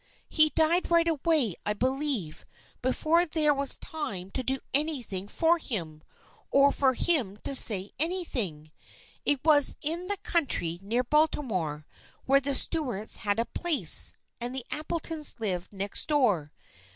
He 0.29 0.49
died 0.49 0.89
right 0.89 1.07
away 1.07 1.53
I 1.63 1.73
believe, 1.75 2.43
before 2.81 3.27
there 3.27 3.53
was 3.53 3.77
time 3.77 4.31
to 4.31 4.41
do 4.41 4.57
anything 4.73 5.27
for 5.27 5.59
him, 5.59 6.01
or 6.49 6.71
for 6.71 6.95
him 6.95 7.37
to 7.43 7.53
say 7.53 7.91
anything. 7.99 8.71
It 9.25 9.41
was 9.45 9.75
in 9.79 10.07
the 10.07 10.17
country 10.17 10.79
near 10.81 11.03
Baltimore, 11.03 11.85
where 12.25 12.41
the 12.41 12.55
Stuarts 12.55 13.17
had 13.17 13.37
a 13.39 13.45
place, 13.45 14.13
and 14.39 14.55
the 14.55 14.65
Appletons 14.71 15.35
lived 15.37 15.71
next 15.71 16.07
door. 16.07 16.51